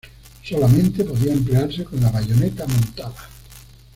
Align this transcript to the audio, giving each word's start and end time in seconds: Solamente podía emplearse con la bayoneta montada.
Solamente 0.43 1.03
podía 1.03 1.31
emplearse 1.33 1.83
con 1.85 1.99
la 2.01 2.09
bayoneta 2.09 2.65
montada. 2.65 3.29